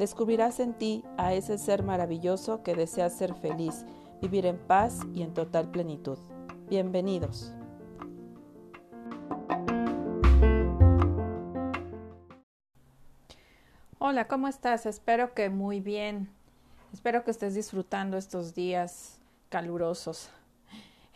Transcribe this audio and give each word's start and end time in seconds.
Descubrirás 0.00 0.60
en 0.60 0.72
ti 0.72 1.04
a 1.18 1.34
ese 1.34 1.58
ser 1.58 1.82
maravilloso 1.82 2.62
que 2.62 2.74
desea 2.74 3.10
ser 3.10 3.34
feliz, 3.34 3.84
vivir 4.22 4.46
en 4.46 4.56
paz 4.56 5.00
y 5.12 5.20
en 5.20 5.34
total 5.34 5.70
plenitud. 5.70 6.16
Bienvenidos. 6.70 7.52
Hola, 13.98 14.26
¿cómo 14.26 14.48
estás? 14.48 14.86
Espero 14.86 15.34
que 15.34 15.50
muy 15.50 15.80
bien. 15.80 16.30
Espero 16.94 17.22
que 17.22 17.32
estés 17.32 17.54
disfrutando 17.54 18.16
estos 18.16 18.54
días 18.54 19.20
calurosos. 19.50 20.30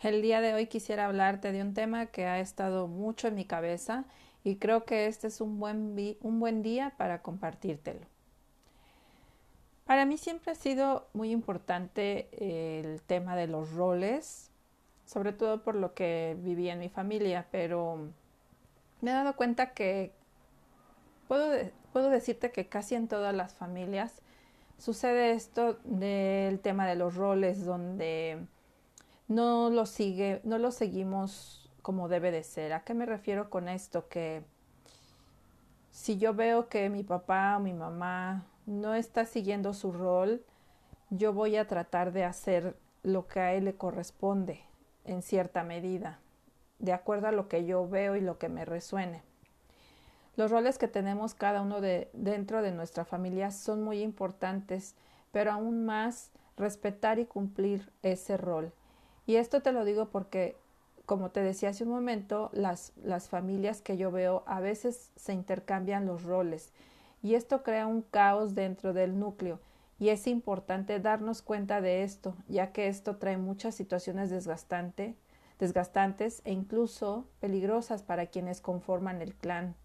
El 0.03 0.21
día 0.21 0.41
de 0.41 0.53
hoy 0.53 0.67
quisiera 0.67 1.05
hablarte 1.05 1.51
de 1.51 1.63
un 1.63 1.73
tema 1.73 2.05
que 2.05 2.27
ha 2.27 2.39
estado 2.39 2.87
mucho 2.87 3.29
en 3.29 3.33
mi 3.33 3.45
cabeza 3.45 4.05
y 4.43 4.57
creo 4.57 4.85
que 4.85 5.07
este 5.07 5.25
es 5.25 5.41
un 5.41 5.59
buen, 5.59 5.95
un 6.21 6.39
buen 6.39 6.61
día 6.61 6.93
para 6.97 7.23
compartírtelo. 7.23 8.14
Para 9.85 10.05
mí 10.05 10.17
siempre 10.17 10.51
ha 10.51 10.55
sido 10.55 11.07
muy 11.13 11.29
importante 11.31 12.27
el 12.81 13.03
tema 13.03 13.35
de 13.35 13.45
los 13.45 13.71
roles, 13.71 14.49
sobre 15.05 15.31
todo 15.31 15.61
por 15.61 15.75
lo 15.75 15.93
que 15.93 16.35
viví 16.39 16.69
en 16.69 16.79
mi 16.79 16.89
familia, 16.89 17.45
pero 17.51 18.09
me 19.01 19.11
he 19.11 19.13
dado 19.13 19.35
cuenta 19.35 19.73
que 19.75 20.11
puedo, 21.27 21.55
puedo 21.93 22.09
decirte 22.09 22.51
que 22.51 22.67
casi 22.67 22.95
en 22.95 23.07
todas 23.07 23.35
las 23.35 23.53
familias 23.53 24.23
sucede 24.79 25.33
esto 25.33 25.77
del 25.83 26.59
tema 26.61 26.87
de 26.87 26.95
los 26.95 27.13
roles, 27.13 27.63
donde 27.63 28.43
no 29.27 29.69
lo 29.69 29.85
sigue, 29.85 30.41
no 30.43 30.57
lo 30.57 30.71
seguimos 30.71 31.69
como 31.83 32.07
debe 32.07 32.31
de 32.31 32.41
ser. 32.41 32.73
¿A 32.73 32.83
qué 32.83 32.95
me 32.95 33.05
refiero 33.05 33.51
con 33.51 33.69
esto? 33.69 34.07
Que 34.07 34.43
si 35.91 36.17
yo 36.17 36.33
veo 36.33 36.69
que 36.69 36.89
mi 36.89 37.03
papá 37.03 37.57
o 37.57 37.59
mi 37.59 37.73
mamá 37.73 38.47
no 38.65 38.95
está 38.95 39.25
siguiendo 39.25 39.73
su 39.73 39.91
rol, 39.91 40.43
yo 41.09 41.33
voy 41.33 41.55
a 41.55 41.67
tratar 41.67 42.11
de 42.11 42.23
hacer 42.23 42.75
lo 43.03 43.27
que 43.27 43.39
a 43.39 43.53
él 43.53 43.65
le 43.65 43.75
corresponde 43.75 44.61
en 45.05 45.21
cierta 45.21 45.63
medida, 45.63 46.19
de 46.79 46.93
acuerdo 46.93 47.27
a 47.27 47.31
lo 47.31 47.47
que 47.47 47.65
yo 47.65 47.87
veo 47.87 48.15
y 48.15 48.21
lo 48.21 48.37
que 48.39 48.49
me 48.49 48.65
resuene. 48.65 49.21
Los 50.35 50.51
roles 50.51 50.77
que 50.77 50.87
tenemos 50.87 51.33
cada 51.33 51.61
uno 51.61 51.79
de 51.79 52.09
dentro 52.13 52.61
de 52.61 52.71
nuestra 52.71 53.05
familia 53.05 53.51
son 53.51 53.83
muy 53.83 54.01
importantes, 54.01 54.95
pero 55.31 55.51
aún 55.51 55.85
más 55.85 56.31
respetar 56.57 57.19
y 57.19 57.25
cumplir 57.25 57.91
ese 58.01 58.35
rol. 58.35 58.73
Y 59.27 59.35
esto 59.35 59.61
te 59.61 59.71
lo 59.71 59.85
digo 59.85 60.09
porque, 60.09 60.57
como 61.05 61.29
te 61.29 61.41
decía 61.41 61.69
hace 61.69 61.83
un 61.83 61.91
momento, 61.91 62.49
las, 62.51 62.91
las 63.03 63.29
familias 63.29 63.81
que 63.81 63.95
yo 63.95 64.11
veo 64.11 64.43
a 64.45 64.59
veces 64.59 65.11
se 65.15 65.33
intercambian 65.33 66.05
los 66.05 66.23
roles 66.23 66.73
y 67.25 67.35
esto 67.35 67.63
crea 67.63 67.87
un 67.87 68.01
caos 68.01 68.55
dentro 68.55 68.93
del 68.93 69.19
núcleo 69.19 69.59
y 69.97 70.09
es 70.09 70.27
importante 70.27 70.99
darnos 70.99 71.41
cuenta 71.41 71.81
de 71.81 72.03
esto, 72.03 72.35
ya 72.47 72.71
que 72.71 72.87
esto 72.87 73.17
trae 73.17 73.37
muchas 73.37 73.75
situaciones 73.75 74.29
desgastante, 74.29 75.15
desgastantes 75.57 76.41
e 76.45 76.51
incluso 76.51 77.25
peligrosas 77.39 78.03
para 78.03 78.27
quienes 78.27 78.61
conforman 78.61 79.21
el 79.21 79.33
clan. 79.33 79.75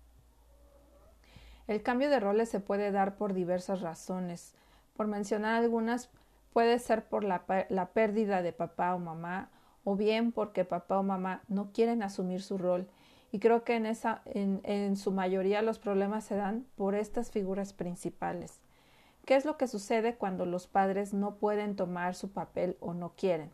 El 1.66 1.82
cambio 1.82 2.10
de 2.10 2.20
roles 2.20 2.48
se 2.48 2.60
puede 2.60 2.90
dar 2.90 3.16
por 3.16 3.32
diversas 3.32 3.80
razones. 3.80 4.54
Por 4.96 5.06
mencionar 5.06 5.54
algunas, 5.54 6.10
Puede 6.52 6.80
ser 6.80 7.04
por 7.04 7.22
la, 7.22 7.44
pérdida 7.92 8.42
de 8.42 8.52
papá 8.52 8.94
o 8.94 8.98
mamá, 8.98 9.50
o 9.84 9.94
bien 9.94 10.32
porque 10.32 10.64
papá 10.64 10.98
o 10.98 11.02
mamá 11.02 11.42
no 11.48 11.70
quieren 11.72 12.02
asumir 12.02 12.42
su 12.42 12.58
rol. 12.58 12.88
Y 13.32 13.38
creo 13.38 13.64
que 13.64 13.76
en, 13.76 13.86
esa, 13.86 14.22
en, 14.26 14.60
en 14.64 14.96
su 14.96 15.12
mayoría 15.12 15.62
los 15.62 15.78
problemas 15.78 16.24
se 16.24 16.36
dan 16.36 16.66
por 16.76 16.94
estas 16.94 17.30
figuras 17.30 17.72
principales. 17.72 18.60
¿Qué 19.24 19.36
es 19.36 19.44
lo 19.44 19.56
que 19.56 19.68
sucede 19.68 20.16
cuando 20.16 20.46
los 20.46 20.66
padres 20.66 21.14
no 21.14 21.36
pueden 21.36 21.76
tomar 21.76 22.14
su 22.14 22.30
papel 22.30 22.76
o 22.80 22.94
no 22.94 23.12
quieren? 23.16 23.50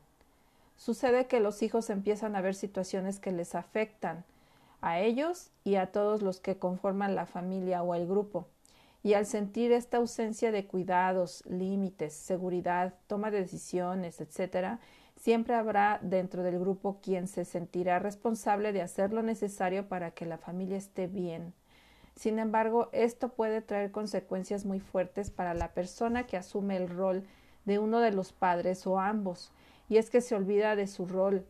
Sucede 0.77 1.27
que 1.27 1.41
los 1.41 1.63
hijos 1.63 1.91
empiezan 1.91 2.37
a 2.37 2.41
ver 2.41 2.55
situaciones 2.55 3.19
que 3.19 3.33
les 3.33 3.55
afectan 3.55 4.25
a 4.81 5.01
ellos 5.01 5.51
y 5.65 5.77
a 5.77 5.93
todos 5.93 6.23
los 6.23 6.41
que 6.41 6.59
conforman 6.59 7.15
la 7.15 7.27
familia 7.27 7.83
o 7.83 7.95
el 7.95 8.07
grupo 8.07 8.47
y 9.07 9.15
al 9.15 9.25
sentir 9.25 9.71
esta 9.71 9.99
ausencia 9.99 10.51
de 10.51 10.67
cuidados, 10.67 11.45
límites, 11.47 12.13
seguridad, 12.13 12.95
toma 13.07 13.31
de 13.31 13.39
decisiones, 13.39 14.21
etc., 14.21 14.81
siempre 15.17 15.55
habrá 15.55 15.99
dentro 16.03 16.43
del 16.43 16.59
grupo 16.59 17.01
quien 17.03 17.27
se 17.27 17.45
sentirá 17.45 17.99
responsable 17.99 18.73
de 18.73 18.83
hacer 18.83 19.13
lo 19.13 19.23
necesario 19.23 19.89
para 19.89 20.13
que 20.13 20.27
la 20.27 20.39
familia 20.39 20.77
esté 20.77 21.07
bien. 21.07 21.55
Sin 22.15 22.39
embargo, 22.39 22.89
esto 22.93 23.31
puede 23.31 23.61
traer 23.61 23.91
consecuencias 23.91 24.65
muy 24.65 24.81
fuertes 24.81 25.31
para 25.31 25.53
la 25.53 25.73
persona 25.75 26.27
que 26.27 26.37
asume 26.37 26.77
el 26.77 26.89
rol 26.89 27.25
de 27.67 27.79
uno 27.79 28.01
de 28.01 28.13
los 28.13 28.33
padres 28.33 28.87
o 28.87 28.99
ambos, 28.99 29.53
y 29.89 29.99
es 29.99 30.09
que 30.09 30.21
se 30.21 30.35
olvida 30.35 30.77
de 30.77 30.87
su 30.87 31.07
rol, 31.07 31.47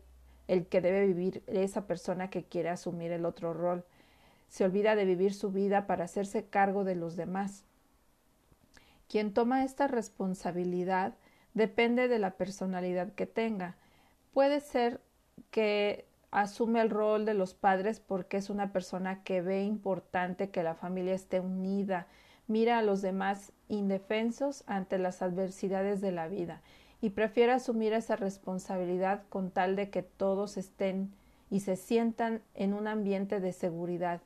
el 0.47 0.67
que 0.67 0.81
debe 0.81 1.05
vivir 1.05 1.43
esa 1.47 1.87
persona 1.87 2.29
que 2.29 2.43
quiere 2.43 2.69
asumir 2.69 3.11
el 3.11 3.25
otro 3.25 3.53
rol, 3.53 3.85
se 4.49 4.63
olvida 4.63 4.95
de 4.95 5.05
vivir 5.05 5.33
su 5.33 5.51
vida 5.51 5.87
para 5.87 6.05
hacerse 6.05 6.45
cargo 6.45 6.83
de 6.83 6.95
los 6.95 7.15
demás. 7.15 7.63
Quien 9.07 9.33
toma 9.33 9.63
esta 9.63 9.87
responsabilidad 9.87 11.15
depende 11.57 12.07
de 12.07 12.19
la 12.19 12.31
personalidad 12.31 13.11
que 13.13 13.25
tenga. 13.25 13.75
Puede 14.31 14.61
ser 14.61 15.01
que 15.49 16.05
asume 16.29 16.81
el 16.81 16.91
rol 16.91 17.25
de 17.25 17.33
los 17.33 17.55
padres 17.55 17.99
porque 17.99 18.37
es 18.37 18.51
una 18.51 18.71
persona 18.71 19.23
que 19.23 19.41
ve 19.41 19.63
importante 19.63 20.51
que 20.51 20.61
la 20.61 20.75
familia 20.75 21.15
esté 21.15 21.39
unida, 21.39 22.07
mira 22.47 22.77
a 22.77 22.83
los 22.83 23.01
demás 23.01 23.53
indefensos 23.69 24.63
ante 24.67 24.99
las 24.99 25.23
adversidades 25.23 25.99
de 25.99 26.11
la 26.11 26.27
vida 26.27 26.61
y 27.01 27.09
prefiere 27.09 27.53
asumir 27.53 27.93
esa 27.93 28.15
responsabilidad 28.15 29.23
con 29.29 29.49
tal 29.49 29.75
de 29.75 29.89
que 29.89 30.03
todos 30.03 30.57
estén 30.57 31.11
y 31.49 31.61
se 31.61 31.75
sientan 31.75 32.41
en 32.53 32.73
un 32.73 32.87
ambiente 32.87 33.39
de 33.39 33.51
seguridad 33.51 34.21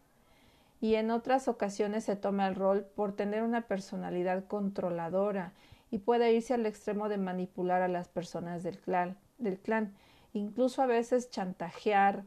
y 0.81 0.95
en 0.95 1.11
otras 1.11 1.47
ocasiones 1.47 2.03
se 2.03 2.15
toma 2.15 2.47
el 2.47 2.55
rol 2.55 2.85
por 2.95 3.13
tener 3.15 3.43
una 3.43 3.61
personalidad 3.61 4.45
controladora 4.45 5.53
y 5.91 5.99
puede 5.99 6.33
irse 6.33 6.53
al 6.53 6.65
extremo 6.65 7.09
de 7.09 7.17
manipular 7.17 7.81
a 7.81 7.89
las 7.89 8.07
personas 8.07 8.63
del 8.63 8.79
clan, 8.79 9.17
del 9.37 9.59
clan, 9.59 9.93
incluso 10.33 10.81
a 10.81 10.87
veces 10.87 11.29
chantajear 11.29 12.23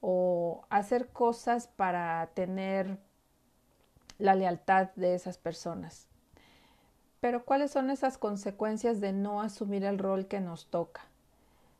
o 0.00 0.64
hacer 0.70 1.08
cosas 1.08 1.66
para 1.66 2.30
tener 2.34 2.98
la 4.18 4.34
lealtad 4.36 4.90
de 4.94 5.14
esas 5.14 5.36
personas. 5.36 6.08
Pero 7.20 7.44
¿cuáles 7.44 7.72
son 7.72 7.90
esas 7.90 8.18
consecuencias 8.18 9.00
de 9.00 9.12
no 9.12 9.42
asumir 9.42 9.84
el 9.84 9.98
rol 9.98 10.26
que 10.26 10.40
nos 10.40 10.66
toca? 10.66 11.02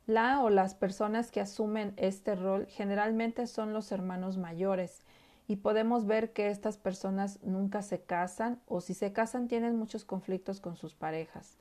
La 0.05 0.41
o 0.41 0.49
las 0.49 0.75
personas 0.75 1.31
que 1.31 1.39
asumen 1.39 1.93
este 1.95 2.35
rol 2.35 2.67
generalmente 2.67 3.47
son 3.47 3.71
los 3.71 3.91
hermanos 3.93 4.37
mayores, 4.37 5.01
y 5.47 5.57
podemos 5.57 6.05
ver 6.05 6.31
que 6.31 6.49
estas 6.49 6.77
personas 6.77 7.39
nunca 7.43 7.81
se 7.81 8.01
casan 8.01 8.61
o 8.67 8.81
si 8.81 8.93
se 8.93 9.11
casan 9.11 9.47
tienen 9.47 9.77
muchos 9.77 10.05
conflictos 10.05 10.59
con 10.59 10.75
sus 10.75 10.93
parejas, 10.95 11.57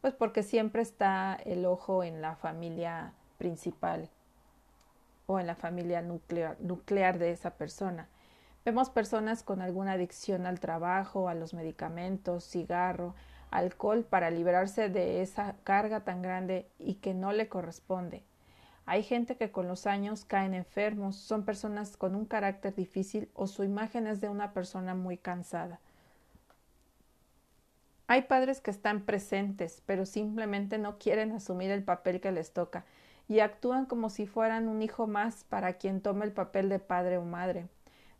pues 0.00 0.14
porque 0.14 0.42
siempre 0.42 0.82
está 0.82 1.38
el 1.44 1.66
ojo 1.66 2.02
en 2.02 2.22
la 2.22 2.36
familia 2.36 3.12
principal 3.38 4.08
o 5.26 5.38
en 5.38 5.46
la 5.46 5.54
familia 5.54 6.02
nuclear, 6.02 6.56
nuclear 6.60 7.18
de 7.18 7.32
esa 7.32 7.50
persona. 7.50 8.08
Vemos 8.64 8.90
personas 8.90 9.42
con 9.42 9.62
alguna 9.62 9.92
adicción 9.92 10.46
al 10.46 10.60
trabajo, 10.60 11.28
a 11.28 11.34
los 11.34 11.54
medicamentos, 11.54 12.44
cigarro, 12.44 13.14
alcohol 13.50 14.04
para 14.04 14.30
librarse 14.30 14.88
de 14.88 15.22
esa 15.22 15.56
carga 15.64 16.00
tan 16.00 16.22
grande 16.22 16.68
y 16.78 16.94
que 16.96 17.14
no 17.14 17.32
le 17.32 17.48
corresponde. 17.48 18.22
Hay 18.90 19.04
gente 19.04 19.36
que 19.36 19.52
con 19.52 19.68
los 19.68 19.86
años 19.86 20.24
caen 20.24 20.52
enfermos, 20.52 21.14
son 21.14 21.44
personas 21.44 21.96
con 21.96 22.16
un 22.16 22.24
carácter 22.24 22.74
difícil 22.74 23.30
o 23.34 23.46
su 23.46 23.62
imagen 23.62 24.08
es 24.08 24.20
de 24.20 24.28
una 24.28 24.52
persona 24.52 24.96
muy 24.96 25.16
cansada. 25.16 25.78
Hay 28.08 28.22
padres 28.22 28.60
que 28.60 28.72
están 28.72 29.02
presentes, 29.02 29.80
pero 29.86 30.06
simplemente 30.06 30.76
no 30.76 30.98
quieren 30.98 31.30
asumir 31.30 31.70
el 31.70 31.84
papel 31.84 32.20
que 32.20 32.32
les 32.32 32.52
toca 32.52 32.84
y 33.28 33.38
actúan 33.38 33.86
como 33.86 34.10
si 34.10 34.26
fueran 34.26 34.66
un 34.66 34.82
hijo 34.82 35.06
más 35.06 35.44
para 35.44 35.74
quien 35.74 36.00
tome 36.00 36.24
el 36.24 36.32
papel 36.32 36.68
de 36.68 36.80
padre 36.80 37.16
o 37.16 37.24
madre. 37.24 37.68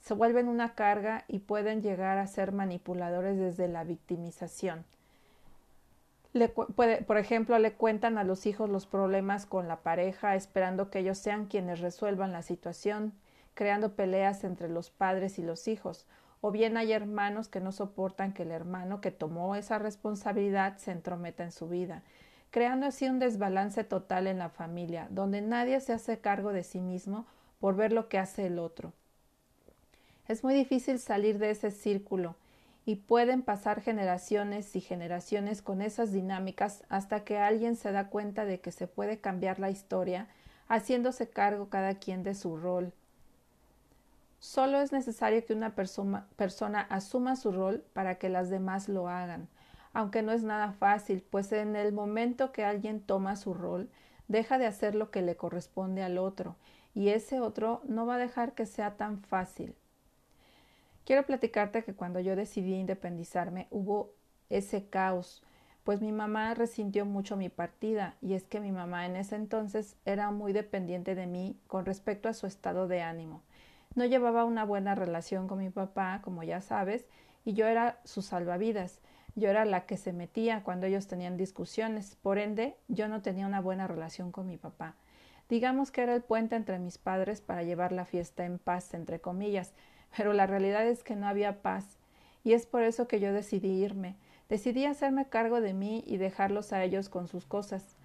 Se 0.03 0.15
vuelven 0.15 0.47
una 0.47 0.77
carga 0.77 1.25
y 1.27 1.41
pueden 1.41 1.83
llegar 1.83 2.17
a 2.19 2.29
ser 2.29 2.53
manipuladores 2.53 3.37
desde 3.37 3.67
la 3.67 3.83
victimización. 3.83 4.85
Por 7.07 7.19
ejemplo, 7.19 7.59
le 7.59 7.73
cuentan 7.73 8.19
a 8.19 8.25
los 8.25 8.47
hijos 8.47 8.71
los 8.71 8.87
problemas 8.87 9.47
con 9.47 9.69
la 9.69 9.81
pareja, 9.81 10.35
esperando 10.35 10.91
que 10.91 11.01
ellos 11.01 11.19
sean 11.19 11.47
quienes 11.47 11.81
resuelvan 11.81 12.33
la 12.33 12.43
situación, 12.43 13.13
creando 13.55 13.95
peleas 13.95 14.45
entre 14.45 14.69
los 14.69 14.91
padres 14.91 15.39
y 15.39 15.43
los 15.43 15.67
hijos. 15.69 16.07
O 16.41 16.51
bien 16.51 16.77
hay 16.77 16.93
hermanos 16.93 17.49
que 17.49 17.61
no 17.61 17.73
soportan 17.73 18.33
que 18.33 18.45
el 18.45 18.51
hermano 18.51 19.01
que 19.01 19.11
tomó 19.11 19.57
esa 19.57 19.79
responsabilidad 19.79 20.79
se 20.79 20.93
entrometa 20.93 21.45
en 21.45 21.53
su 21.53 21.69
vida 21.69 22.03
creando 22.51 22.87
así 22.87 23.09
un 23.09 23.19
desbalance 23.19 23.85
total 23.85 24.27
en 24.27 24.39
la 24.39 24.49
familia, 24.49 25.07
donde 25.11 25.41
nadie 25.41 25.81
se 25.81 25.93
hace 25.93 26.19
cargo 26.19 26.53
de 26.53 26.65
sí 26.65 26.81
mismo 26.81 27.27
por 27.61 27.77
ver 27.77 27.93
lo 27.93 28.09
que 28.09 28.19
hace 28.19 28.47
el 28.47 28.59
otro. 28.59 28.93
Es 30.29 30.45
muy 30.45 30.55
difícil 30.55 30.99
salir 30.99 31.39
de 31.39 31.51
ese 31.51 31.71
círculo 31.71 32.37
y 32.91 32.97
pueden 32.97 33.43
pasar 33.43 33.81
generaciones 33.81 34.75
y 34.75 34.81
generaciones 34.81 35.63
con 35.63 35.81
esas 35.81 36.13
dinámicas 36.13 36.83
hasta 36.89 37.23
que 37.23 37.39
alguien 37.39 37.77
se 37.77 37.93
da 37.93 38.09
cuenta 38.09 38.45
de 38.45 38.61
que 38.61 38.73
se 38.73 38.89
puede 38.89 39.21
cambiar 39.21 39.61
la 39.61 39.71
historia 39.71 40.27
haciéndose 40.67 41.29
cargo 41.29 41.69
cada 41.69 41.95
quien 41.95 42.25
de 42.25 42.35
su 42.35 42.57
rol. 42.57 42.93
Solo 44.41 44.81
es 44.81 44.91
necesario 44.91 45.45
que 45.45 45.53
una 45.53 45.75
persona, 45.77 46.27
persona 46.35 46.81
asuma 46.81 47.37
su 47.37 47.53
rol 47.53 47.85
para 47.93 48.17
que 48.17 48.29
las 48.29 48.51
demás 48.51 48.89
lo 48.89 49.09
hagan 49.09 49.49
aunque 49.93 50.23
no 50.23 50.33
es 50.33 50.43
nada 50.43 50.73
fácil, 50.73 51.25
pues 51.31 51.53
en 51.53 51.77
el 51.77 51.93
momento 51.93 52.53
que 52.53 52.65
alguien 52.65 53.01
toma 53.01 53.37
su 53.37 53.55
rol, 53.55 53.89
deja 54.29 54.59
de 54.59 54.67
hacer 54.67 54.95
lo 54.95 55.11
que 55.11 55.23
le 55.23 55.37
corresponde 55.37 56.03
al 56.03 56.19
otro, 56.19 56.57
y 56.95 57.09
ese 57.09 57.41
otro 57.41 57.83
no 57.85 58.07
va 58.07 58.15
a 58.15 58.19
dejar 58.19 58.55
que 58.55 58.67
sea 58.67 58.97
tan 58.97 59.21
fácil. 59.23 59.75
Quiero 61.05 61.25
platicarte 61.27 61.83
que 61.83 61.95
cuando 61.95 62.21
yo 62.21 62.37
decidí 62.37 62.75
independizarme 62.75 63.67
hubo 63.71 64.13
ese 64.49 64.87
caos, 64.89 65.43
pues 65.85 66.01
mi 66.01 66.13
mamá 66.13 66.55
resintió 66.55 67.07
mucho 67.07 67.37
mi 67.37 67.49
partida, 67.49 68.15
y 68.21 68.35
es 68.35 68.45
que 68.45 68.61
mi 68.61 68.71
mamá 68.71 69.07
en 69.07 69.17
ese 69.17 69.37
entonces 69.37 69.97
era 70.05 70.31
muy 70.31 70.53
dependiente 70.53 71.15
de 71.15 71.27
mí 71.27 71.57
con 71.67 71.87
respecto 71.87 72.29
a 72.29 72.35
su 72.35 72.47
estado 72.47 72.87
de 72.87 73.03
ánimo. 73.03 73.43
No 73.95 74.05
llevaba 74.05 74.45
una 74.45 74.65
buena 74.65 74.95
relación 74.95 75.49
con 75.49 75.59
mi 75.59 75.71
papá, 75.71 76.21
como 76.23 76.43
ya 76.43 76.61
sabes, 76.61 77.07
y 77.45 77.55
yo 77.55 77.67
era 77.67 77.99
su 78.05 78.23
salvavidas, 78.23 79.01
yo 79.35 79.49
era 79.49 79.65
la 79.65 79.87
que 79.87 79.97
se 79.97 80.13
metía 80.13 80.63
cuando 80.63 80.87
ellos 80.87 81.07
tenían 81.07 81.37
discusiones, 81.37 82.17
por 82.17 82.39
ende 82.39 82.77
yo 82.89 83.09
no 83.09 83.23
tenía 83.23 83.47
una 83.47 83.61
buena 83.61 83.87
relación 83.87 84.33
con 84.33 84.47
mi 84.47 84.59
papá. 84.59 84.97
Digamos 85.49 85.91
que 85.91 86.03
era 86.03 86.15
el 86.15 86.23
puente 86.23 86.55
entre 86.55 86.79
mis 86.79 86.99
padres 86.99 87.41
para 87.41 87.63
llevar 87.63 87.91
la 87.91 88.05
fiesta 88.05 88.45
en 88.45 88.59
paz, 88.59 88.95
entre 88.95 89.21
comillas, 89.21 89.73
pero 90.17 90.33
la 90.33 90.47
realidad 90.47 90.87
es 90.87 91.03
que 91.03 91.17
no 91.17 91.27
había 91.27 91.63
paz, 91.63 91.99
y 92.45 92.53
es 92.53 92.67
por 92.67 92.83
eso 92.83 93.07
que 93.09 93.21
yo 93.21 93.33
decidí 93.33 93.69
irme. 93.69 94.17
Decidí 94.49 94.85
hacerme 94.85 95.29
cargo 95.29 95.61
de 95.61 95.75
mí 95.75 96.03
y 96.07 96.17
dejarlos 96.17 96.73
a 96.73 96.83
ellos 96.83 97.09
con 97.09 97.29
sus 97.29 97.47
cosas. 97.47 97.97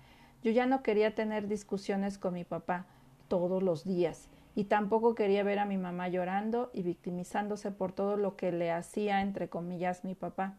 Yo 0.44 0.52
ya 0.52 0.66
no 0.66 0.84
quería 0.84 1.16
tener 1.16 1.48
discusiones 1.48 2.18
con 2.18 2.36
mi 2.36 2.44
papá 2.44 2.86
todos 3.28 3.64
los 3.64 3.84
días, 3.84 4.30
y 4.56 4.66
tampoco 4.66 5.16
quería 5.16 5.44
ver 5.44 5.60
a 5.60 5.66
mi 5.66 5.78
mamá 5.78 6.08
llorando 6.08 6.70
y 6.74 6.84
victimizándose 6.84 7.72
por 7.72 7.92
todo 7.92 8.16
lo 8.16 8.36
que 8.36 8.52
le 8.52 8.72
hacía, 8.72 9.22
entre 9.22 9.50
comillas, 9.50 10.04
mi 10.04 10.16
papá. 10.16 10.58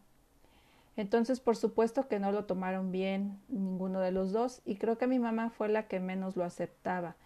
Entonces, 0.96 1.40
por 1.40 1.56
supuesto 1.56 2.08
que 2.08 2.18
no 2.18 2.32
lo 2.32 2.46
tomaron 2.46 2.90
bien 2.90 3.38
ninguno 3.48 4.00
de 4.00 4.12
los 4.12 4.32
dos 4.32 4.62
y 4.64 4.76
creo 4.76 4.96
que 4.98 5.06
mi 5.06 5.18
mamá 5.18 5.50
fue 5.50 5.68
la 5.68 5.86
que 5.88 6.00
menos 6.00 6.36
lo 6.36 6.44
aceptaba. 6.44 7.16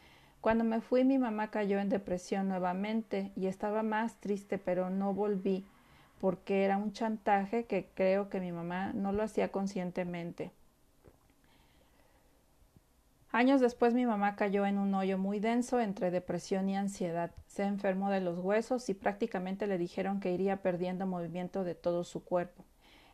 Cuando 0.40 0.64
me 0.64 0.81
fui 0.81 1.04
mi 1.04 1.19
mamá 1.19 1.50
cayó 1.50 1.78
en 1.78 1.88
depresión 1.88 2.48
nuevamente 2.48 3.31
y 3.37 3.46
estaba 3.46 3.82
más 3.82 4.16
triste, 4.20 4.58
pero 4.58 4.88
no 4.88 5.12
volví 5.12 5.64
porque 6.20 6.64
era 6.64 6.76
un 6.76 6.92
chantaje 6.92 7.64
que 7.64 7.88
creo 7.94 8.28
que 8.28 8.40
mi 8.40 8.52
mamá 8.52 8.92
no 8.92 9.12
lo 9.12 9.22
hacía 9.22 9.50
conscientemente. 9.50 10.52
Años 13.32 13.60
después 13.60 13.94
mi 13.94 14.06
mamá 14.06 14.34
cayó 14.34 14.66
en 14.66 14.78
un 14.78 14.92
hoyo 14.92 15.16
muy 15.16 15.38
denso 15.38 15.81
entre 15.81 16.10
depresión 16.10 16.69
y 16.69 16.76
ansiedad. 16.76 17.31
Se 17.46 17.62
enfermó 17.62 18.10
de 18.10 18.20
los 18.20 18.38
huesos 18.38 18.88
y 18.88 18.94
prácticamente 18.94 19.66
le 19.66 19.78
dijeron 19.78 20.20
que 20.20 20.32
iría 20.32 20.62
perdiendo 20.62 21.06
movimiento 21.06 21.62
de 21.62 21.76
todo 21.76 22.02
su 22.02 22.25
cuerpo. 22.25 22.64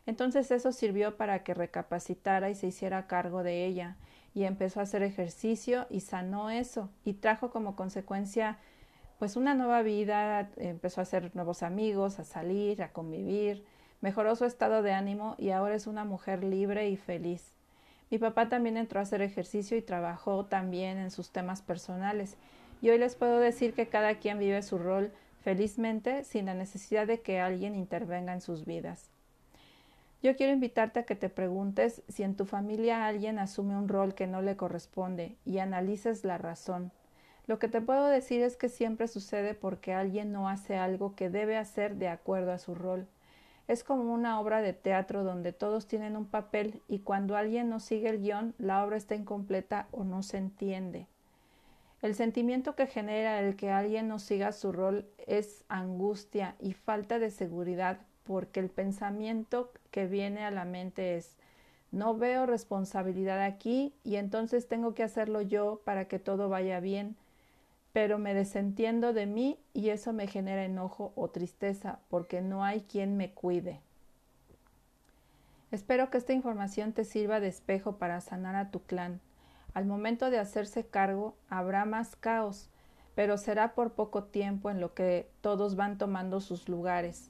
Entonces 0.07 0.49
eso 0.51 0.71
sirvió 0.71 1.17
para 1.17 1.43
que 1.43 1.53
recapacitara 1.53 2.49
y 2.49 2.55
se 2.55 2.67
hiciera 2.67 3.07
cargo 3.07 3.43
de 3.43 3.65
ella, 3.65 3.95
y 4.33 4.43
empezó 4.43 4.79
a 4.79 4.83
hacer 4.83 5.03
ejercicio 5.03 5.87
y 5.89 6.01
sanó 6.01 6.49
eso, 6.49 6.89
y 7.03 7.13
trajo 7.13 7.49
como 7.49 7.75
consecuencia 7.75 8.57
pues 9.19 9.35
una 9.35 9.55
nueva 9.55 9.81
vida, 9.81 10.51
empezó 10.57 11.01
a 11.01 11.03
hacer 11.03 11.35
nuevos 11.35 11.63
amigos, 11.63 12.19
a 12.19 12.23
salir, 12.23 12.83
a 12.83 12.91
convivir, 12.91 13.65
mejoró 13.99 14.35
su 14.35 14.45
estado 14.45 14.83
de 14.83 14.93
ánimo 14.93 15.35
y 15.39 15.49
ahora 15.49 15.75
es 15.75 15.87
una 15.87 16.05
mujer 16.05 16.43
libre 16.43 16.89
y 16.89 16.97
feliz. 16.97 17.53
Mi 18.09 18.19
papá 18.19 18.47
también 18.47 18.77
entró 18.77 18.99
a 18.99 19.03
hacer 19.03 19.21
ejercicio 19.21 19.75
y 19.75 19.81
trabajó 19.81 20.45
también 20.45 20.97
en 20.97 21.11
sus 21.11 21.31
temas 21.31 21.61
personales, 21.61 22.37
y 22.81 22.89
hoy 22.89 22.99
les 22.99 23.15
puedo 23.15 23.39
decir 23.39 23.73
que 23.73 23.87
cada 23.87 24.15
quien 24.19 24.37
vive 24.37 24.61
su 24.61 24.77
rol 24.77 25.11
felizmente 25.41 26.23
sin 26.23 26.45
la 26.45 26.53
necesidad 26.53 27.07
de 27.07 27.21
que 27.21 27.39
alguien 27.39 27.75
intervenga 27.75 28.33
en 28.33 28.41
sus 28.41 28.65
vidas. 28.65 29.09
Yo 30.23 30.35
quiero 30.35 30.51
invitarte 30.51 31.01
a 31.01 31.03
que 31.03 31.15
te 31.15 31.29
preguntes 31.29 32.01
si 32.07 32.23
en 32.23 32.35
tu 32.35 32.45
familia 32.45 33.05
alguien 33.05 33.37
asume 33.37 33.77
un 33.77 33.87
rol 33.87 34.15
que 34.15 34.25
no 34.25 34.41
le 34.41 34.57
corresponde 34.57 35.37
y 35.45 35.59
analices 35.59 36.23
la 36.23 36.39
razón. 36.39 36.91
Lo 37.45 37.59
que 37.59 37.67
te 37.67 37.81
puedo 37.81 38.07
decir 38.07 38.41
es 38.41 38.57
que 38.57 38.67
siempre 38.67 39.07
sucede 39.07 39.53
porque 39.53 39.93
alguien 39.93 40.31
no 40.31 40.49
hace 40.49 40.75
algo 40.75 41.15
que 41.15 41.29
debe 41.29 41.55
hacer 41.55 41.95
de 41.95 42.07
acuerdo 42.07 42.51
a 42.51 42.57
su 42.57 42.73
rol. 42.73 43.07
Es 43.67 43.83
como 43.83 44.11
una 44.11 44.39
obra 44.39 44.61
de 44.61 44.73
teatro 44.73 45.23
donde 45.23 45.53
todos 45.53 45.87
tienen 45.87 46.17
un 46.17 46.25
papel 46.25 46.81
y 46.87 46.99
cuando 46.99 47.37
alguien 47.37 47.69
no 47.69 47.79
sigue 47.79 48.09
el 48.09 48.21
guion, 48.21 48.55
la 48.57 48.83
obra 48.83 48.97
está 48.97 49.13
incompleta 49.13 49.87
o 49.91 50.03
no 50.03 50.23
se 50.23 50.37
entiende. 50.37 51.07
El 52.01 52.15
sentimiento 52.15 52.75
que 52.75 52.87
genera 52.87 53.39
el 53.39 53.55
que 53.55 53.69
alguien 53.69 54.07
no 54.07 54.19
siga 54.19 54.51
su 54.51 54.71
rol 54.71 55.05
es 55.25 55.63
angustia 55.67 56.55
y 56.59 56.73
falta 56.73 57.19
de 57.19 57.29
seguridad 57.29 57.99
porque 58.27 58.59
el 58.59 58.69
pensamiento 58.69 59.71
que 59.89 60.05
viene 60.05 60.43
a 60.43 60.51
la 60.51 60.65
mente 60.65 61.15
es 61.15 61.37
no 61.91 62.17
veo 62.17 62.45
responsabilidad 62.45 63.41
aquí 63.41 63.93
y 64.03 64.17
entonces 64.17 64.67
tengo 64.67 64.93
que 64.93 65.03
hacerlo 65.03 65.41
yo 65.41 65.81
para 65.85 66.05
que 66.09 66.19
todo 66.19 66.49
vaya 66.49 66.81
bien, 66.81 67.15
pero 67.93 68.19
me 68.19 68.33
desentiendo 68.33 69.13
de 69.13 69.25
mí 69.25 69.57
y 69.73 69.89
eso 69.89 70.11
me 70.11 70.27
genera 70.27 70.65
enojo 70.65 71.13
o 71.15 71.29
tristeza 71.29 71.99
porque 72.09 72.41
no 72.41 72.65
hay 72.65 72.81
quien 72.81 73.15
me 73.15 73.31
cuide. 73.31 73.79
Espero 75.71 76.09
que 76.09 76.17
esta 76.17 76.33
información 76.33 76.91
te 76.91 77.05
sirva 77.05 77.39
de 77.39 77.47
espejo 77.47 77.97
para 77.97 78.19
sanar 78.19 78.55
a 78.55 78.71
tu 78.71 78.81
clan. 78.81 79.21
Al 79.73 79.85
momento 79.85 80.29
de 80.29 80.39
hacerse 80.39 80.85
cargo 80.85 81.35
habrá 81.49 81.85
más 81.85 82.17
caos, 82.17 82.69
pero 83.15 83.37
será 83.37 83.73
por 83.73 83.93
poco 83.93 84.25
tiempo 84.25 84.69
en 84.69 84.81
lo 84.81 84.93
que 84.93 85.29
todos 85.39 85.77
van 85.77 85.97
tomando 85.97 86.41
sus 86.41 86.67
lugares 86.67 87.29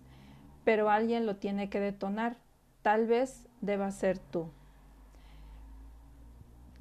pero 0.67 0.89
alguien 0.89 1.25
lo 1.25 1.37
tiene 1.37 1.69
que 1.69 1.79
detonar. 1.79 2.35
Tal 2.81 3.07
vez 3.07 3.47
deba 3.61 3.89
ser 3.89 4.19
tú. 4.19 4.51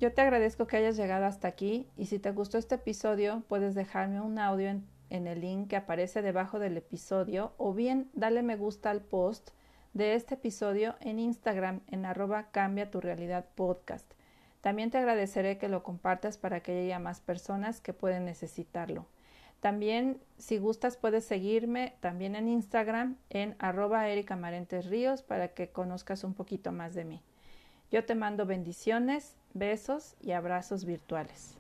Yo 0.01 0.13
te 0.13 0.23
agradezco 0.23 0.67
que 0.67 0.77
hayas 0.77 0.97
llegado 0.97 1.25
hasta 1.25 1.47
aquí 1.47 1.87
y 1.97 2.07
si 2.07 2.19
te 2.19 2.33
gustó 2.33 2.59
este 2.59 2.75
episodio 2.75 3.45
puedes 3.47 3.77
dejarme 3.77 4.21
un 4.21 4.41
audio 4.41 4.71
en, 4.71 5.27
el 5.29 5.41
link 5.41 5.69
que 5.69 5.77
aparece 5.77 6.21
debajo 6.21 6.59
del 6.59 6.77
episodio 6.77 7.53
o 7.59 7.75
bien 7.75 8.11
dale 8.13 8.43
me 8.43 8.57
gusta 8.57 8.91
al 8.91 9.03
post 9.03 9.51
de 9.95 10.15
este 10.15 10.35
episodio 10.35 10.97
en 10.99 11.21
Instagram 11.21 11.83
en 11.87 12.07
arroba 12.07 12.51
cambia 12.51 12.91
tu 12.91 13.01
realidad 13.01 13.47
podcast. 13.55 14.15
También 14.63 14.91
te 14.91 14.99
agradeceré 14.99 15.59
que 15.59 15.69
lo 15.69 15.85
compartas 15.85 16.39
para 16.39 16.59
que 16.59 16.77
haya 16.77 16.99
más 16.99 17.21
personas 17.21 17.81
que 17.81 17.93
pueden 17.93 18.25
necesitarlo. 18.25 19.07
También, 19.67 20.21
si 20.39 20.59
gustas, 20.59 20.97
puedes 20.97 21.25
seguirme 21.25 21.97
también 21.99 22.37
en 22.37 22.47
Instagram 22.47 23.17
en 23.31 23.57
arroba 23.59 24.07
Ríos 24.07 25.23
para 25.23 25.55
que 25.55 25.71
conozcas 25.71 26.23
un 26.23 26.35
poquito 26.35 26.71
más 26.71 26.95
de 26.95 27.05
mí. 27.05 27.21
Yo 27.91 28.05
te 28.05 28.15
mando 28.15 28.47
bendiciones, 28.47 29.35
besos 29.55 30.15
y 30.21 30.31
abrazos 30.31 30.85
virtuales. 30.85 31.59